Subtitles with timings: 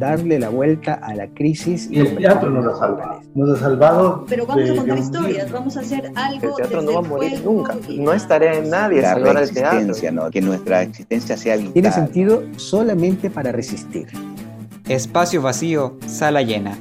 [0.00, 1.88] darle la vuelta a la crisis.
[1.90, 3.20] Y el teatro nos ha salvado.
[3.34, 4.24] Nos ha salvado.
[4.28, 6.48] Pero vamos a contar historias, vamos a hacer algo.
[6.48, 7.76] El teatro no va a morir nunca.
[7.88, 10.12] No estaré en nadie salvar el teatro.
[10.12, 10.30] ¿no?
[10.30, 11.72] Que nuestra existencia sea vital.
[11.74, 14.08] Tiene sentido solamente para resistir.
[14.88, 16.76] Espacio vacío, sala llena.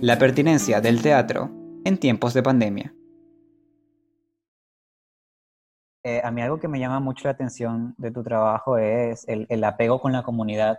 [0.00, 1.50] La pertinencia del teatro
[1.84, 2.94] en tiempos de pandemia.
[6.02, 9.46] Eh, a mí algo que me llama mucho la atención de tu trabajo es el,
[9.50, 10.78] el, apego con la comunidad.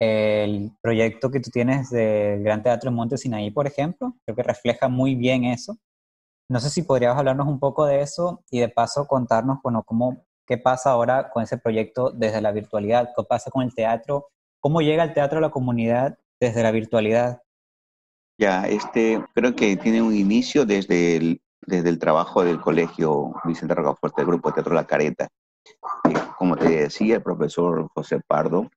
[0.00, 4.42] El proyecto que tú tienes del Gran Teatro en Monte Sinaí, por ejemplo, creo que
[4.42, 5.76] refleja muy bien eso.
[6.48, 10.24] No sé si podrías hablarnos un poco de eso y de paso contarnos, bueno, cómo,
[10.46, 14.28] qué pasa ahora con ese proyecto desde la virtualidad, qué pasa con el teatro,
[14.58, 17.42] cómo llega el teatro a la comunidad desde la virtualidad.
[18.38, 23.74] Ya, este, creo que tiene un inicio desde el, desde el trabajo del colegio Vicente
[23.74, 25.28] Rocafuerte, del Grupo Teatro La Careta.
[26.38, 28.70] como te decía, el profesor José Pardo,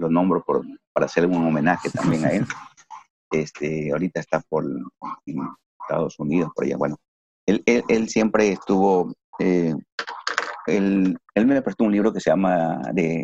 [0.00, 2.46] lo nombro por, para hacer un homenaje también a él.
[3.32, 4.66] Este, ahorita está por
[5.82, 6.76] Estados Unidos, por allá.
[6.76, 6.96] Bueno,
[7.46, 9.72] él, él, siempre estuvo, eh,
[10.66, 13.22] él, él, me prestó un libro que se llama de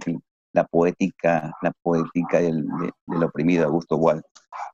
[0.53, 2.65] la poética, la poética del,
[3.05, 4.23] del oprimido, Augusto Wald,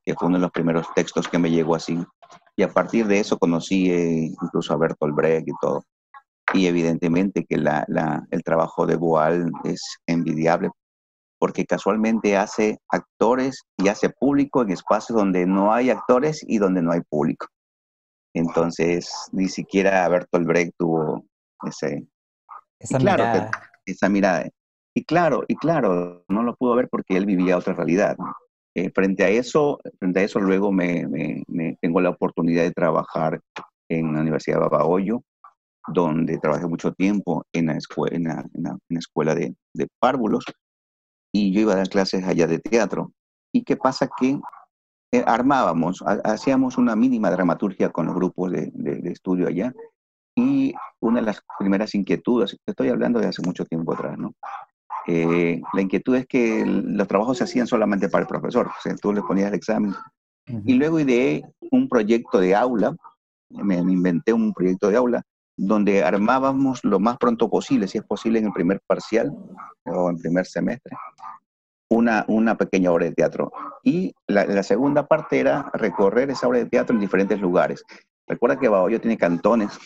[0.04, 1.98] que fue uno de los primeros textos que me llegó así
[2.56, 5.84] y a partir de eso conocí eh, incluso a Bertolt Brecht y todo.
[6.54, 10.70] Y evidentemente que la, la, el trabajo de Boal es envidiable
[11.42, 16.82] porque casualmente hace actores y hace público en espacios donde no hay actores y donde
[16.82, 17.48] no hay público.
[18.32, 21.24] Entonces, ni siquiera Bertolt Brecht tuvo
[21.66, 22.06] ese,
[22.78, 23.50] esa claro, mirada.
[23.84, 24.48] esa mirada.
[24.94, 28.16] Y claro, y claro, no lo pudo ver porque él vivía otra realidad.
[28.18, 28.32] ¿no?
[28.76, 32.70] Eh, frente a eso, frente a eso luego me, me, me, tengo la oportunidad de
[32.70, 33.40] trabajar
[33.88, 35.24] en la Universidad de Babahoyo,
[35.88, 39.56] donde trabajé mucho tiempo en la, escuela, en la, en la, en la escuela de,
[39.74, 40.44] de, párvulos,
[41.32, 43.12] y yo iba a dar clases allá de teatro.
[43.52, 44.08] ¿Y qué pasa?
[44.18, 44.38] Que
[45.12, 49.72] eh, armábamos, hacíamos una mínima dramaturgia con los grupos de, de, de, estudio allá,
[50.34, 54.32] y una de las primeras inquietudes, estoy hablando de hace mucho tiempo atrás, ¿no?
[55.06, 58.94] Eh, la inquietud es que los trabajos se hacían solamente para el profesor, o sea,
[58.96, 59.90] tú le ponías el examen.
[59.90, 60.62] Uh -huh.
[60.64, 62.94] Y luego ideé un proyecto de aula,
[63.50, 65.22] me, me, inventé un proyecto de aula,
[65.56, 69.32] donde armábamos lo más pronto posible, si es posible en el primer parcial
[69.84, 70.96] o en primer semestre,
[71.88, 73.52] una, una pequeña obra de teatro.
[73.82, 77.84] Y la, segunda parte era recorrer esa obra de teatro en diferentes lugares.
[78.26, 79.78] Recuerda que Bahoyo tiene cantones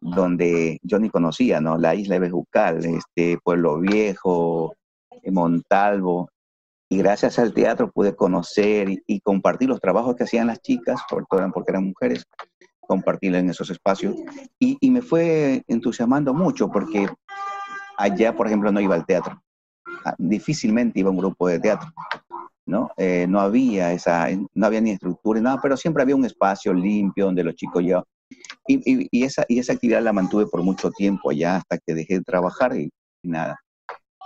[0.00, 1.76] donde yo ni conocía, ¿no?
[1.76, 4.74] La isla de Bejucal, este, Pueblo Viejo,
[5.26, 6.30] Montalvo.
[6.88, 11.00] Y gracias al teatro pude conocer y, y, compartir los trabajos que hacían las chicas,
[11.08, 12.24] sobre todo porque eran mujeres,
[12.90, 14.16] compartir en esos espacios.
[14.58, 17.06] Y, y me fue entusiasmando mucho porque
[17.96, 19.40] allá, por ejemplo, no iba al teatro.
[20.04, 21.88] Ah, difícilmente iba un grupo de teatro.
[22.66, 22.90] ¿no?
[22.96, 27.26] Eh, no había esa, no había ni estructura, nada, pero siempre había un espacio limpio
[27.26, 28.02] donde los chicos ya...
[28.66, 31.94] Y, y, y, esa, y esa actividad la mantuve por mucho tiempo allá hasta que
[31.94, 32.90] dejé de trabajar y,
[33.22, 33.56] y nada.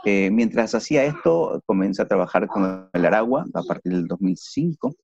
[0.07, 4.95] Eh, mientras hacía esto, comencé a trabajar con el Aragua a partir del 2005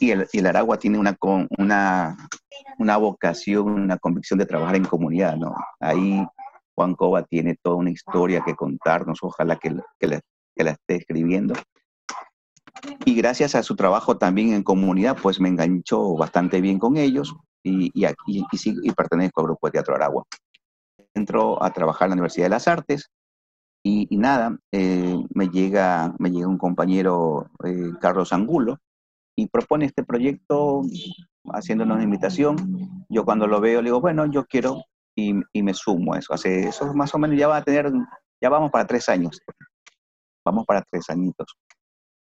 [0.00, 1.16] y el, el Aragua tiene una,
[1.58, 2.16] una,
[2.78, 5.54] una vocación, una convicción de trabajar en comunidad, ¿no?
[5.80, 6.24] Ahí
[6.74, 10.20] Juan Cova tiene toda una historia que contarnos, ojalá que, que, la,
[10.56, 11.54] que la esté escribiendo
[13.04, 17.34] y gracias a su trabajo también en comunidad, pues me enganchó bastante bien con ellos
[17.62, 18.46] y, y, y, y,
[18.82, 20.24] y pertenezco al grupo de Teatro Aragua.
[21.14, 23.10] Entro a trabajar en la Universidad de las Artes
[23.82, 28.78] y, y nada, eh, me, llega, me llega un compañero, eh, Carlos Angulo,
[29.36, 30.82] y propone este proyecto
[31.52, 32.56] haciéndonos una invitación.
[33.08, 34.82] Yo cuando lo veo le digo, bueno, yo quiero
[35.16, 36.34] y, me sumo a eso.
[36.34, 37.92] Hace, eso más o menos ya va a tener,
[38.40, 39.40] ya vamos para tres años.
[40.44, 41.56] Vamos para tres añitos.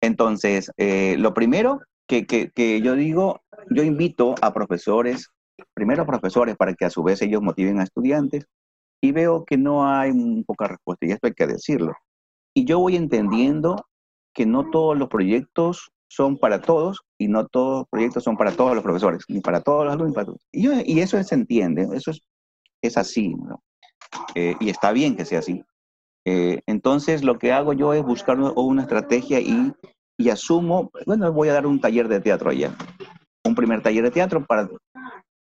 [0.02, 5.28] Entonces, eh, lo primero que, que, que, yo digo, yo invito a profesores,
[5.74, 8.46] primero profesores para que a su vez ellos motiven a estudiantes,
[9.02, 10.12] y veo que no hay
[10.44, 11.94] poca respuesta, y esto hay que decirlo.
[12.54, 13.86] Y yo voy entendiendo
[14.34, 18.52] que no todos los proyectos son para todos, y no todos los proyectos son para
[18.52, 20.40] todos los profesores, ni para todos los alumnos, para todos.
[20.52, 22.20] Y, yo, y eso se entiende, eso es,
[22.82, 23.62] es así, ¿no?
[24.34, 25.64] eh, y está bien que sea así.
[26.26, 29.72] Eh, entonces, lo que hago yo es buscar una estrategia y,
[30.18, 32.74] y, asumo, bueno, voy a dar un taller de teatro allá.
[33.44, 34.68] Un primer taller de teatro para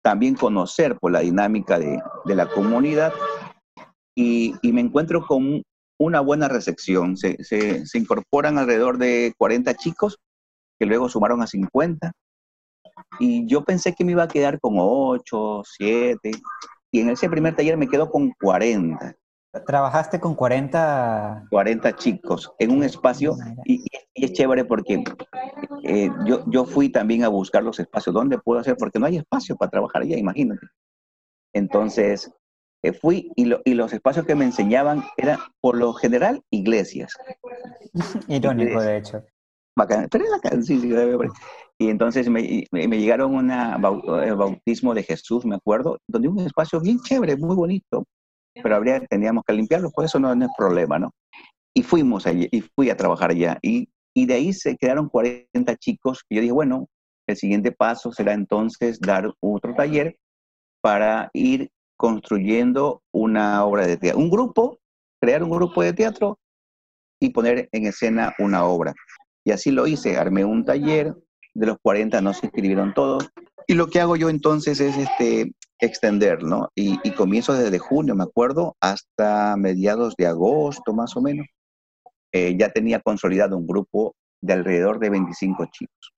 [0.02, 3.12] también conocer por la dinámica de, de la comunidad
[4.16, 5.62] y, y, me encuentro con
[5.98, 7.16] una buena recepción.
[7.16, 10.18] Se, se, se, incorporan alrededor de 40 chicos
[10.80, 12.10] que luego sumaron a 50
[13.18, 16.30] y yo pensé que me iba a quedar con 8, 7
[16.90, 19.14] y en ese primer taller me quedo con 40
[19.66, 21.46] trabajaste con 40...
[21.50, 23.84] 40 chicos en un espacio y,
[24.14, 25.02] es chévere porque
[25.82, 28.14] eh, yo, yo fui también a buscar los espacios.
[28.14, 28.76] ¿Dónde puedo hacer?
[28.76, 30.66] Porque no hay espacio para trabajar allá, imagínate.
[31.52, 32.32] Entonces,
[32.82, 37.16] eh, fui y, y, los espacios que me enseñaban eran, por lo general, iglesias.
[38.28, 39.24] Irónico, de hecho.
[39.76, 40.08] Bacán.
[40.10, 40.92] Pero es sí, sí,
[41.78, 43.76] y entonces me, me, llegaron una
[44.22, 48.04] el bautismo de Jesús, me acuerdo, donde un espacio bien chévere, muy bonito,
[48.62, 51.10] pero habría, teníamos que limpiarlo, por eso no, es problema, ¿no?
[51.74, 55.74] Y fuimos allí, y fui a trabajar allá, y, y de ahí se quedaron 40
[55.76, 56.86] chicos, y yo dije, bueno,
[57.26, 60.18] el siguiente paso será entonces dar otro taller
[60.82, 64.78] para ir construyendo una obra de teatro, un grupo,
[65.18, 66.38] crear un grupo de teatro
[67.20, 68.94] y poner en escena una obra.
[69.44, 71.14] Y así lo hice, armé un taller,
[71.54, 73.30] de los 40 no se inscribieron todos.
[73.66, 76.68] Y lo que hago yo entonces es este, extender, ¿no?
[76.74, 81.46] Y, comienzo desde junio, me acuerdo, hasta mediados de agosto más o menos.
[82.32, 86.12] Eh, ya tenía consolidado un grupo de alrededor de 25 chicos.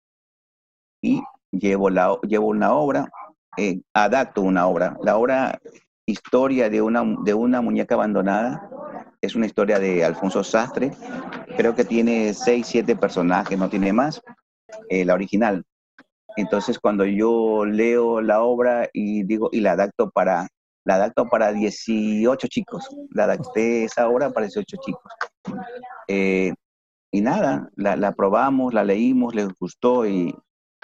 [1.02, 3.08] Y llevo, la, llevo una obra,
[3.56, 4.96] eh, adapto una obra.
[5.02, 5.58] La obra
[6.04, 8.69] Historia de una, de una muñeca abandonada
[9.22, 10.90] es una historia de Alfonso Sastre.
[11.56, 14.20] Creo que tiene 6, 7 personajes, no tiene más.
[14.88, 15.64] Eh, la original.
[16.36, 20.48] Entonces, cuando yo leo la obra y digo, y la adapto para,
[20.84, 25.12] la adapto para 18 chicos, la adapté esa obra para 18 chicos.
[26.08, 26.52] Eh,
[27.12, 30.34] y nada, la, la, probamos, la leímos, les gustó y,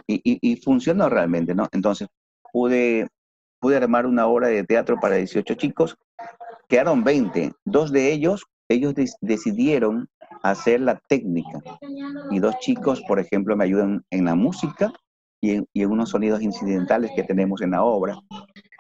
[0.06, 1.66] y, y, funcionó realmente, ¿no?
[1.72, 2.08] Entonces,
[2.52, 3.08] pude,
[3.58, 5.96] pude armar una obra de teatro para 18 chicos,
[6.68, 10.08] quedaron 20, dos de ellos, ellos decidieron
[10.42, 11.60] hacer la técnica.
[12.30, 14.92] Y dos chicos, por ejemplo, me ayudan en la música
[15.40, 18.18] y en, unos sonidos incidentales que tenemos en la obra.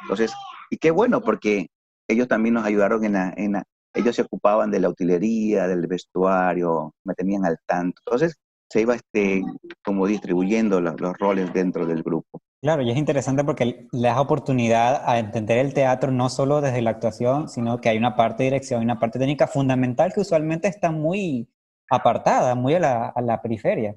[0.02, 0.32] Entonces,
[0.70, 1.68] y qué bueno, porque
[2.08, 3.64] ellos también nos ayudaron en la,
[3.94, 8.00] ellos se ocupaban de la utilería, del vestuario, me tenían al tanto.
[8.06, 8.36] Entonces,
[8.70, 9.42] se iba este,
[9.82, 12.27] como distribuyendo los roles dentro del grupo.
[12.60, 16.82] Claro, y es interesante porque le das oportunidad a entender el teatro no solo desde
[16.82, 20.20] la actuación, sino que hay una parte de dirección y una parte técnica fundamental que
[20.20, 21.48] usualmente está muy
[21.88, 23.96] apartada, muy a la, a la periferia.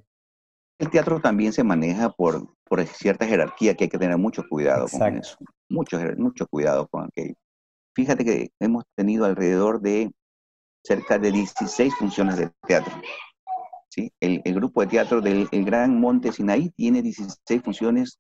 [0.78, 4.88] El teatro también se maneja por, por cierta jerarquía que hay que tener mucho cuidado
[4.88, 5.38] con eso.
[5.70, 7.36] Mucho, mucho cuidado con aquello.
[7.96, 10.12] Fíjate que hemos tenido alrededor de
[10.84, 12.94] cerca de 16 funciones de teatro.
[13.90, 14.12] ¿sí?
[14.20, 18.20] El, el grupo de teatro del Gran Monte Sinaí tiene 16 funciones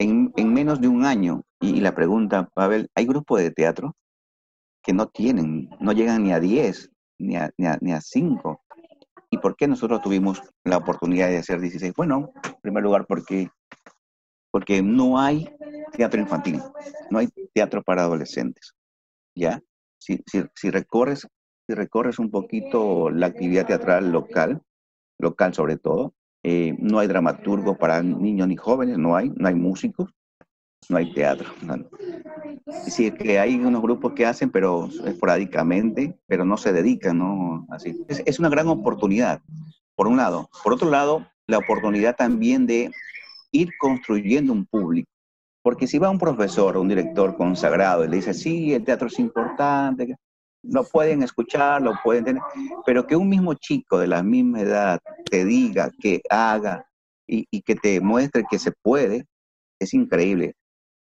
[0.00, 3.96] en, menos de un año, y, la pregunta, Pavel, ¿hay grupos de teatro
[4.82, 8.64] que no tienen, no llegan ni a 10, ni a, ni a, 5?
[9.30, 11.92] ¿Y por qué nosotros tuvimos la oportunidad de hacer 16?
[11.94, 13.50] Bueno, en primer lugar porque,
[14.50, 15.54] porque no hay
[15.92, 16.62] teatro infantil,
[17.10, 18.72] no hay teatro para adolescentes.
[19.36, 19.60] ¿Ya?
[19.98, 21.28] Si, si, recorres,
[21.68, 24.62] si recorres un poquito la actividad teatral local,
[25.18, 29.54] local sobre todo, eh, no hay dramaturgo para niños ni jóvenes, no hay, no hay
[29.54, 30.10] músicos,
[30.88, 31.50] no hay teatro.
[32.86, 37.66] Sí, que hay unos grupos que hacen, pero esporádicamente, pero no se dedican, ¿no?
[37.70, 38.04] Así.
[38.08, 39.42] Es, es, una gran oportunidad,
[39.94, 40.48] por un lado.
[40.62, 42.90] Por otro lado, la oportunidad también de
[43.52, 45.10] ir construyendo un público.
[45.62, 49.08] Porque si va un profesor o un director consagrado y le dice, sí, el teatro
[49.08, 50.16] es importante,
[50.62, 52.42] lo pueden escuchar, lo pueden tener,
[52.84, 55.00] pero que un mismo chico de la misma edad
[55.30, 56.86] te diga, que haga
[57.26, 59.26] y, y que te muestre que se puede,
[59.80, 60.54] es increíble.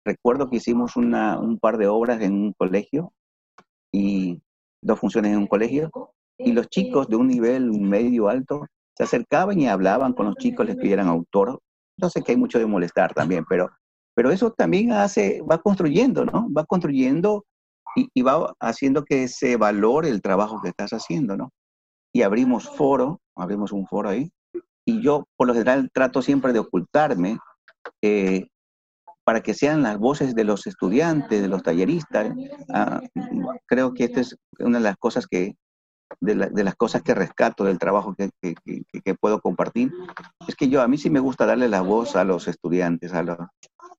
[0.05, 3.13] Recuerdo que hicimos una, un par de obras en un colegio
[3.91, 4.41] y
[4.81, 5.91] dos funciones en un colegio
[6.37, 8.65] y los chicos de un nivel medio alto
[8.97, 11.59] se acercaban y hablaban con los chicos, les pidieran autor.
[11.97, 13.69] Yo sé que hay mucho de molestar también, pero,
[14.13, 16.51] pero eso también hace, va construyendo, ¿no?
[16.51, 17.45] Va construyendo
[17.95, 21.51] y, va haciendo que se valore el trabajo que estás haciendo, ¿no?
[22.13, 24.31] Y abrimos foro, abrimos un foro ahí,
[24.85, 27.37] y yo por lo general trato siempre de ocultarme
[28.01, 28.47] eh,
[29.23, 32.33] para que sean las voces de los estudiantes, de los talleristas.
[32.69, 33.01] Ah,
[33.65, 35.55] creo que esta es una de las cosas que,
[36.19, 38.31] de, las cosas que rescato del trabajo que,
[39.19, 39.91] puedo compartir,
[40.47, 43.23] es que yo a mí sí me gusta darle la voz a los estudiantes, a
[43.23, 43.37] los,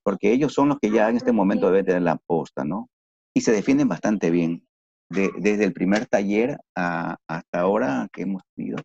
[0.03, 2.89] porque ellos son los que ya en este momento deben tener la posta, ¿no?
[3.35, 4.65] Y se defienden bastante bien.
[5.09, 8.77] desde el primer taller hasta ahora que hemos tenido,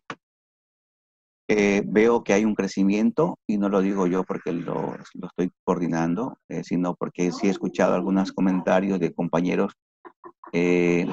[1.47, 5.51] eh, veo que hay un crecimiento y no lo digo yo porque lo, lo estoy
[5.63, 9.73] coordinando, eh, sino porque sí he escuchado algunos comentarios de compañeros
[10.53, 11.07] eh,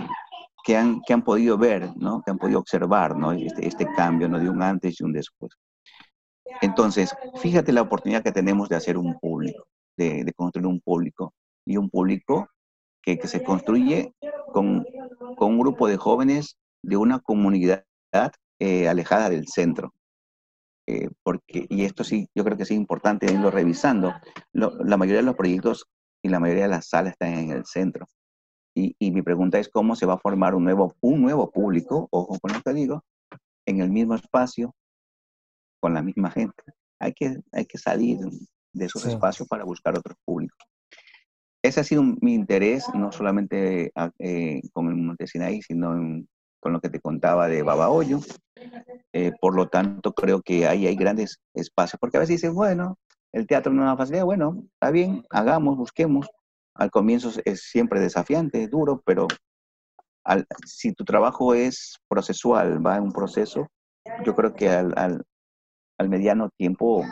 [0.64, 2.22] que, han, que han podido ver, ¿no?
[2.22, 3.32] que han podido observar ¿no?
[3.32, 4.38] este, este cambio ¿no?
[4.38, 5.52] de un antes y un después.
[6.60, 9.64] Entonces, fíjate la oportunidad que tenemos de hacer un público,
[9.96, 11.32] de, de construir un público
[11.64, 12.48] y un público
[13.02, 14.14] que, se construye
[14.52, 14.86] con,
[15.36, 17.84] con un grupo de jóvenes de una comunidad
[18.58, 19.94] eh, alejada del centro.
[20.86, 24.14] Eh, porque, y esto sí, yo creo que es importante irlo revisando.
[24.52, 25.86] la mayoría de los proyectos
[26.22, 28.06] y la mayoría de las salas están en el centro.
[28.74, 32.08] Y, y, mi pregunta es cómo se va a formar un nuevo, un nuevo público,
[32.10, 33.04] ojo con lo que digo,
[33.66, 34.74] en el mismo espacio,
[35.80, 36.62] con la misma gente.
[37.00, 38.18] Hay que, hay que salir
[38.72, 40.67] de esos espacios para buscar otros públicos.
[41.62, 45.94] Ese ha sido mi interés, no solamente eh, con el Monte Sinaí, sino
[46.60, 48.20] con lo que te contaba de Babahoyo.
[49.12, 52.98] Eh, por lo tanto, creo que ahí hay grandes espacios, porque a veces dicen, bueno,
[53.32, 56.28] el teatro no es una facilidad, bueno, está bien, hagamos, busquemos.
[56.74, 59.26] Al comienzo es siempre desafiante, es duro, pero
[60.64, 63.66] si tu trabajo es procesual, va en un proceso,
[64.24, 65.24] yo creo que al, al,
[65.98, 67.04] al mediano tiempo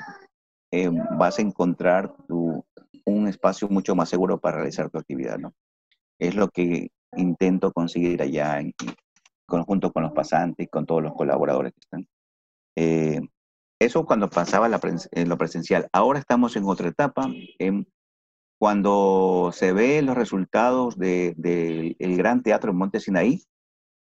[0.70, 2.55] eh, vas a encontrar tu,
[3.06, 5.54] un espacio mucho más seguro para realizar tu actividad, ¿no?
[6.18, 8.74] Es lo que intento conseguir allá en,
[9.46, 12.06] conjunto con los pasantes y con todos los colaboradores que están.
[12.76, 13.20] Eh,
[13.80, 14.80] eso cuando pasaba la
[15.12, 15.88] en lo presencial.
[15.92, 17.28] Ahora estamos en otra etapa.
[18.58, 23.42] Cuando se ven los resultados del de, el Gran Teatro en Monte Sinaí,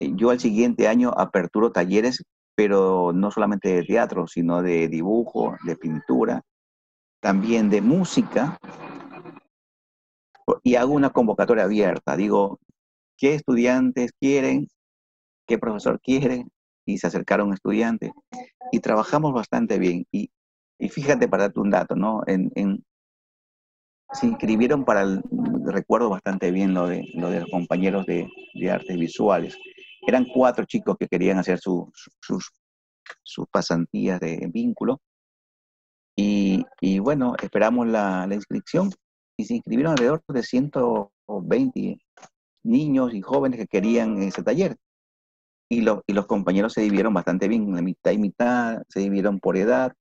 [0.01, 2.23] yo al siguiente año aperturo talleres,
[2.55, 6.43] pero no solamente de teatro, sino de dibujo, de pintura,
[7.21, 8.59] también de música
[10.63, 12.17] y hago una convocatoria abierta.
[12.17, 12.59] Digo,
[13.17, 14.69] ¿qué estudiantes quieren?
[15.47, 16.47] ¿Qué profesor quiere?
[16.87, 18.13] Y se acercaron estudiantes
[18.73, 20.07] y trabajamos bastante bien.
[20.11, 20.31] Y,
[20.79, 22.23] y fíjate, para darte un dato, ¿no?
[24.13, 25.23] Se inscribieron para el,
[25.67, 29.57] recuerdo bastante bien lo de, lo de los compañeros de, de artes visuales.
[30.07, 32.51] Eran cuatro chicos que querían hacer su, sus,
[33.23, 35.01] sus pasantías de vínculo
[36.21, 38.91] y, bueno, esperamos la, inscripción
[39.39, 41.99] y se inscribieron alrededor de 120
[42.65, 44.77] niños y jóvenes que querían ese taller.
[45.71, 49.39] Y, lo, y los compañeros se dividieron bastante bien, la mitad y mitad, se dividieron
[49.39, 49.93] por edad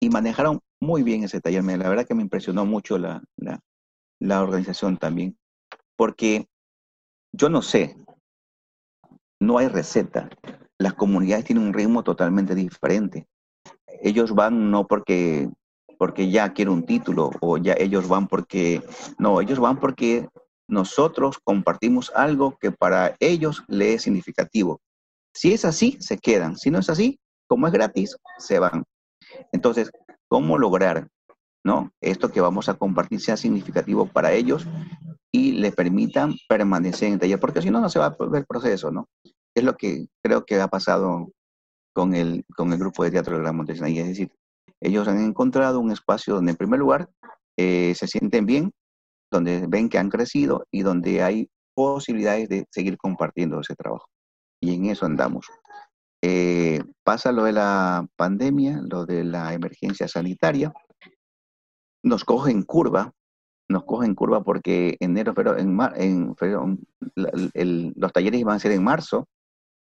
[0.00, 1.64] y manejaron muy bien ese taller.
[1.64, 3.58] La verdad que me impresionó mucho la, la,
[4.20, 5.36] la organización también,
[5.96, 6.46] porque
[7.32, 7.96] yo no sé,
[9.40, 10.30] no hay receta.
[10.78, 13.26] Las comunidades tienen un ritmo totalmente diferente
[14.02, 15.48] ellos van no porque,
[15.98, 18.82] porque ya quiero un título o ya ellos van porque,
[19.18, 20.28] no, ellos van porque
[20.68, 24.80] nosotros compartimos algo que para ellos le es significativo.
[25.34, 26.56] Si es así, se quedan.
[26.56, 28.84] Si no es así, como es gratis, se van.
[29.52, 29.90] Entonces,
[30.28, 31.08] ¿cómo lograr,
[31.64, 31.90] no?
[32.00, 34.66] Esto que vamos a compartir sea significativo para ellos
[35.32, 38.46] y les permitan permanecer en taller, porque si no, no se va a ver el
[38.46, 39.08] proceso, ¿no?
[39.54, 41.30] Es lo que creo que ha pasado
[41.94, 43.88] con el, con el grupo de teatro de la Montesina.
[43.88, 44.30] es decir,
[44.80, 47.08] ellos han encontrado un espacio donde en primer lugar
[47.56, 48.72] eh, se sienten bien,
[49.30, 54.06] donde ven que han crecido y donde hay posibilidades de seguir compartiendo ese trabajo.
[54.60, 55.46] Y en eso andamos.
[56.22, 60.72] Eh, pasa lo de la pandemia, lo de la emergencia sanitaria,
[62.02, 63.12] nos coge en curva,
[63.68, 66.34] nos coge en curva porque enero, pero en, en,
[67.54, 69.28] el, los talleres iban a ser en marzo,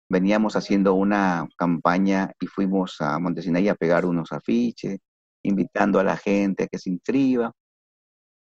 [0.08, 4.98] veníamos haciendo una campaña y fuimos a Montesinaí a pegar unos afiches,
[5.42, 7.52] invitando a la gente a que se inscriba.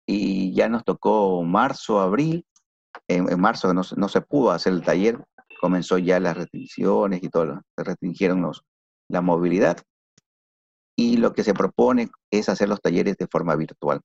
[0.07, 2.45] Y ya nos tocó marzo, abril.
[3.07, 5.23] En, marzo no, no, se pudo hacer el taller,
[5.61, 8.63] comenzó ya las restricciones y todo, se restringieron los,
[9.09, 9.79] la movilidad.
[10.97, 14.01] Y lo que se propone es hacer los talleres de forma virtual.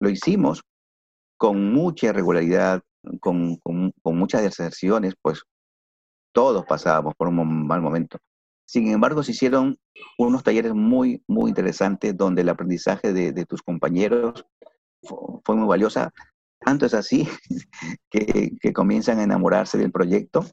[0.00, 0.62] Lo hicimos
[1.38, 2.82] con mucha irregularidad,
[3.20, 5.42] con, con, con muchas deserciones, pues
[6.36, 8.18] todos pasábamos por un mal momento.
[8.66, 9.78] Sin embargo, se hicieron
[10.18, 14.44] unos talleres muy, muy interesantes donde el aprendizaje de, tus compañeros
[15.00, 16.12] fue, muy valiosa.
[16.60, 17.26] Tanto es así
[18.10, 20.44] que, comienzan a enamorarse del proyecto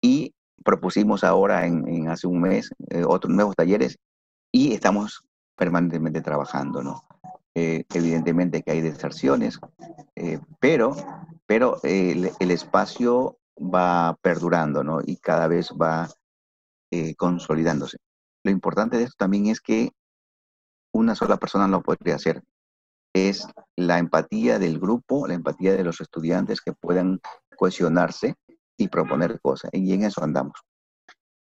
[0.00, 0.32] y
[0.64, 3.98] propusimos ahora, en, hace un mes, eh, otros nuevos talleres
[4.50, 5.22] y estamos
[5.54, 7.02] permanentemente trabajando, ¿no?
[7.54, 9.60] Eh, evidentemente que hay deserciones,
[10.16, 10.96] eh, pero,
[11.44, 15.00] pero el, espacio va perdurando, ¿no?
[15.04, 16.08] Y cada vez va
[16.90, 17.98] eh, consolidándose.
[18.42, 19.90] Lo importante de esto también es que
[20.92, 22.42] una sola persona no podría hacer.
[23.14, 27.20] Es la empatía del grupo, la empatía de los estudiantes que puedan
[27.56, 28.34] cohesionarse
[28.76, 29.70] y proponer cosas.
[29.72, 30.58] Y en eso andamos.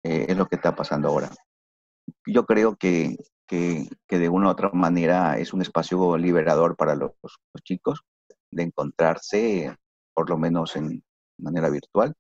[0.04, 1.30] Eh, es lo que está pasando ahora.
[2.26, 6.96] Yo creo que, que, que, de una u otra manera es un espacio liberador para
[6.96, 8.02] los, los chicos
[8.52, 9.76] de encontrarse,
[10.14, 11.04] por lo menos en,
[11.38, 12.14] manera virtual.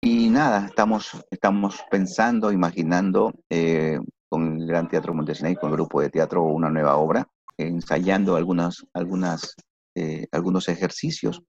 [0.00, 3.98] Y nada, estamos, estamos pensando, imaginando eh,
[4.28, 8.34] con el Gran Teatro Montesina y con el grupo de teatro una nueva obra, ensayando
[8.34, 9.54] algunas, algunas,
[9.94, 11.42] eh, algunos ejercicios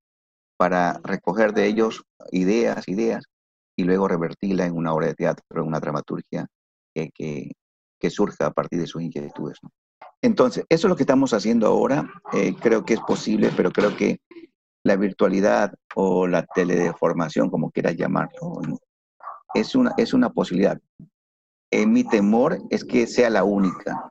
[0.58, 3.24] para recoger de ellos ideas, ideas,
[3.76, 6.46] y luego revertirla en una obra de teatro, en una dramaturgia
[6.94, 9.58] que, que, surja a partir de sus inquietudes.
[10.22, 12.08] Entonces, eso es lo que estamos haciendo ahora.
[12.34, 14.20] Eh, creo que es posible, pero creo que
[14.84, 18.62] la virtualidad o la teledeformación, como quieras llamarlo,
[19.54, 20.80] es una, es una posibilidad.
[21.72, 24.10] Eh, mi temor es que sea la única.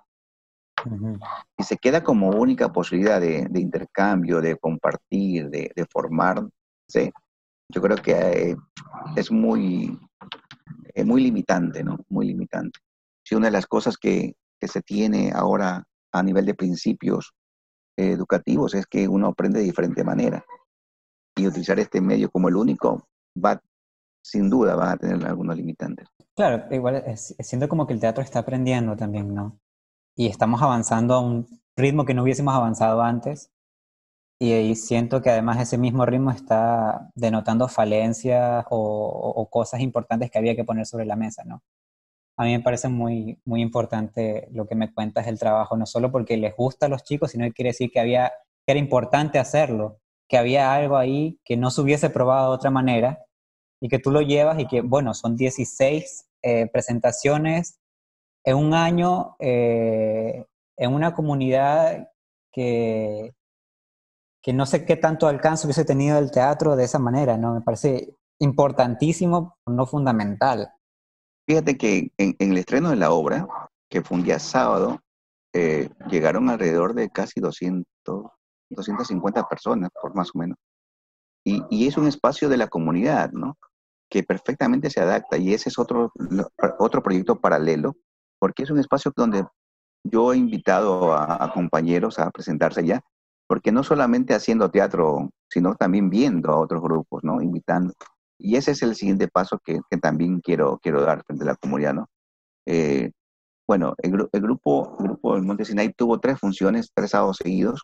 [1.57, 7.12] Y se queda como única posibilidad de, intercambio, de compartir, de, de formarse.
[7.69, 8.57] Yo creo que eh,
[9.14, 9.97] es muy,
[10.95, 11.99] eh, muy limitante, ¿no?
[12.09, 12.81] Muy limitante.
[13.25, 17.33] Si una de las cosas que, que se tiene ahora a nivel de principios
[17.97, 20.45] educativos es que uno aprende de diferente manera.
[21.37, 23.09] Y utilizar este medio como el único
[23.43, 23.61] va,
[24.23, 26.09] sin duda, va a tener algunos limitantes.
[26.35, 29.59] Claro, igual siento como que el teatro está aprendiendo también, ¿no?
[30.17, 31.47] Y estamos avanzando a un
[31.77, 33.51] ritmo que no hubiésemos avanzado antes.
[34.39, 40.39] Y, ahí siento que además ese mismo ritmo está denotando falencias o, cosas importantes que
[40.39, 41.62] había que poner sobre la mesa, ¿no?
[42.37, 46.11] A mí me parece muy, muy importante lo que me cuentas del trabajo, no solo
[46.11, 48.33] porque les gusta a los chicos, sino que quiere decir que, había,
[48.67, 50.01] que era importante hacerlo,
[50.33, 53.23] que había algo ahí que no se hubiese probado de otra manera
[53.83, 57.79] y que tú lo llevas y que, bueno, son 16 eh, presentaciones
[58.43, 60.47] en un año eh,
[60.79, 62.09] en una comunidad
[62.51, 63.35] que,
[64.43, 67.53] que no sé qué tanto alcance hubiese tenido el teatro de esa manera, ¿no?
[67.53, 70.73] Me parece importantísimo, no fundamental.
[71.47, 73.47] Fíjate que en, el estreno de la obra,
[73.91, 74.99] que fue un día sábado,
[75.53, 77.85] eh, llegaron alrededor de casi 200,
[78.75, 80.59] 250 personas, por más o menos.
[81.45, 83.57] Y, y, es un espacio de la comunidad, ¿no?
[84.12, 86.12] que perfectamente se adapta y ese es otro,
[86.79, 87.97] otro proyecto paralelo,
[88.38, 89.47] porque es un espacio donde
[90.05, 93.00] yo he invitado a, compañeros a presentarse ya,
[93.47, 97.41] porque no solamente haciendo teatro, sino también viendo a otros grupos, ¿no?
[97.41, 97.95] Invitando.
[98.38, 101.56] Y ese es el siguiente paso que, que también quiero, quiero dar frente a la
[101.56, 102.06] comunidad, ¿no?
[102.67, 103.13] Eh,
[103.67, 107.80] bueno, el, el, grupo, el grupo del Monte Sinai tuvo tres funciones, tres sábados seguidos,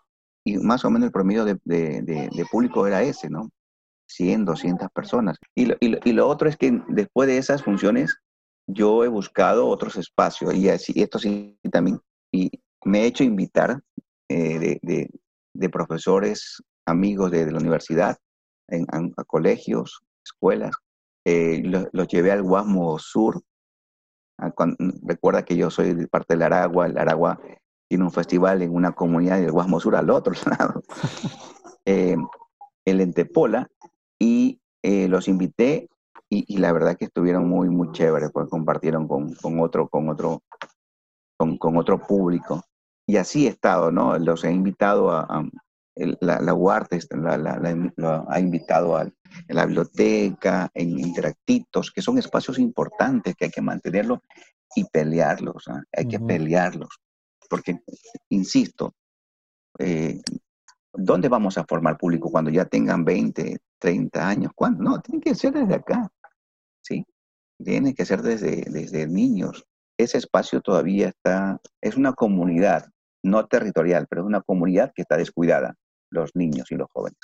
[0.48, 3.50] y más o menos el promedio de, de, de público era ese, ¿no?
[4.08, 5.37] 100, 200 personas.
[5.54, 8.16] Y lo, y lo, otro es que después de esas funciones,
[8.66, 12.00] yo he buscado otros espacios y así, esto sí también,
[12.32, 12.50] y
[12.84, 13.80] me he hecho invitar
[14.28, 15.11] eh, de,
[15.54, 18.16] de, profesores, amigos de, la universidad,
[18.68, 20.74] en, a, colegios, escuelas.
[21.26, 23.42] Eh, los, llevé al Guasmo Sur.
[25.02, 27.40] recuerda que yo soy de parte del Aragua, el Aragua
[27.88, 30.83] tiene un festival en una comunidad del Guasmo Sur al otro lado.
[31.85, 32.16] eh,
[32.85, 33.68] el Entepola,
[34.18, 35.88] y eh, los invité
[36.31, 40.42] y, la verdad que estuvieron muy, muy chéveres, porque compartieron con, con otro, con otro,
[41.38, 42.62] con, con, otro público.
[43.07, 44.18] Y así he estado, ¿no?
[44.18, 45.48] Los he invitado a,
[46.20, 49.09] la, la UARTES, la, la, ha invitado a,
[49.48, 54.20] la biblioteca, en interactitos, que son espacios importantes que hay que mantenerlos
[54.74, 55.83] y pelearlos, ¿ah?
[55.96, 57.01] hay que pelearlos.
[57.48, 57.80] Porque,
[58.28, 58.94] insisto,
[59.78, 60.20] eh,
[60.92, 64.52] ¿dónde vamos a formar público cuando ya tengan 20, 30 años?
[64.54, 64.82] ¿Cuándo?
[64.82, 66.11] No, tiene que ser desde acá,
[66.82, 67.04] ¿sí?
[67.62, 69.64] Tiene que ser desde, desde niños.
[69.98, 72.87] Ese espacio todavía está, es una comunidad,
[73.24, 75.74] no territorial, pero es una comunidad que está descuidada,
[76.11, 77.18] los niños y los jóvenes.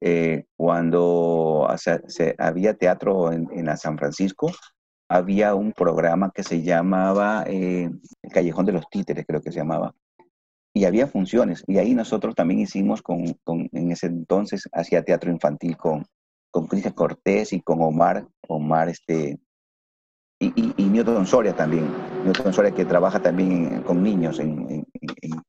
[0.00, 4.50] Eh, cuando se, había teatro en, en, San Francisco,
[5.08, 7.90] había un programa que se llamaba eh,
[8.22, 9.94] El Callejón de los Títeres, creo que se llamaba,
[10.74, 11.64] y había funciones.
[11.66, 16.06] Y ahí nosotros también hicimos con, con en ese entonces, hacía teatro infantil con,
[16.50, 19.38] con Cristian Cortés y con Omar, Omar este,
[20.38, 21.88] y, y, y, Newton Soria también.
[22.24, 25.42] Newton Soria que trabaja también con niños en, en,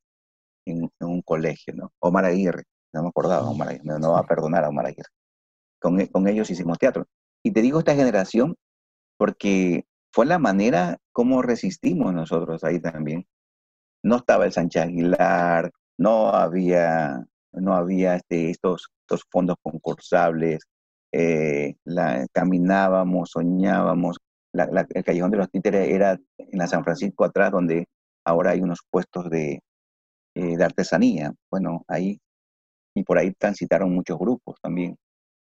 [0.66, 1.92] en, un colegio, ¿no?
[2.00, 5.10] Omar Aguirre, no me acordaba, Omar Aguirre, no, no va a perdonar a Omar Aguirre.
[5.80, 7.06] Con, con ellos hicimos teatro.
[7.42, 8.56] Y te digo esta generación
[9.20, 13.26] porque fue la manera como resistimos nosotros ahí también
[14.02, 20.60] no estaba el Sánchez Aguilar, no había, no había este, estos, estos fondos concursables,
[21.12, 24.16] eh, la, caminábamos, soñábamos.
[24.54, 27.88] el Callejón de los Títeres era en la San Francisco atrás, donde
[28.24, 29.60] ahora hay unos puestos de,
[30.34, 31.34] eh, de artesanía.
[31.50, 32.18] Bueno, ahí,
[32.94, 34.96] y por ahí transitaron muchos grupos también.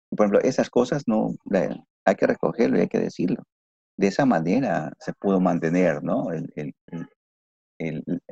[0.09, 1.35] por ejemplo, esas cosas no,
[2.05, 3.43] hay que recogerlo y hay que decirlo.
[3.99, 6.31] De esa manera se pudo mantener ¿no?
[6.31, 6.73] el,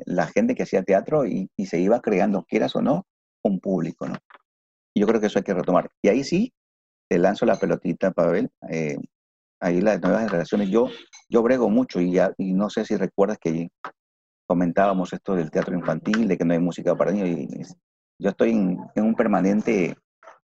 [0.06, 3.06] la gente que hacía teatro y, se iba creando, quieras o no,
[3.44, 4.16] un público, ¿no?
[4.94, 5.90] Y yo creo que eso hay que retomar.
[6.02, 6.54] Y ahí sí,
[7.10, 8.50] te lanzo la pelotita, Pavel.
[8.70, 8.98] Eh,
[9.60, 10.88] ahí las nuevas generaciones, yo,
[11.28, 13.68] yo brego mucho y, ya, y no sé si recuerdas que
[14.48, 17.30] comentábamos esto del teatro infantil, de que no hay música para niños.
[17.30, 19.98] Y, yo estoy en, un permanente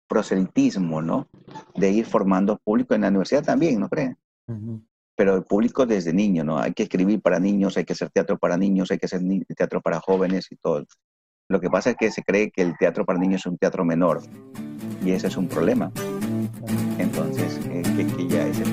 [0.08, 1.28] proselitismo, ¿no?
[1.74, 4.16] De ir formando público en la universidad también, ¿no creen?
[5.20, 6.58] Pero el público desde niño, ¿no?
[6.58, 9.20] Hay que escribir para niños, hay que hacer teatro para niños, hay que hacer
[9.54, 10.86] teatro para jóvenes y todo.
[11.50, 13.84] Lo que pasa es que se cree que el teatro para niños es un teatro
[13.84, 14.22] menor
[15.04, 15.92] y ese es un problema.
[16.96, 17.82] Entonces, eh,
[18.16, 18.64] que, ya ese